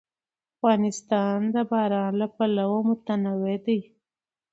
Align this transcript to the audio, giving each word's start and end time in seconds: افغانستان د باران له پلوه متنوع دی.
افغانستان 0.57 1.37
د 1.53 1.55
باران 1.69 2.11
له 2.21 2.27
پلوه 2.35 2.79
متنوع 2.89 3.55
دی. 3.65 3.79